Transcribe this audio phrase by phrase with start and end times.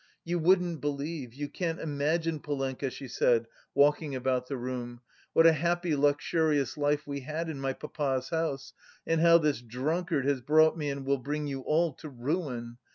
[0.25, 5.01] "You wouldn't believe, you can't imagine, Polenka," she said, walking about the room,
[5.33, 8.73] "what a happy luxurious life we had in my papa's house
[9.05, 12.79] and how this drunkard has brought me, and will bring you all, to ruin!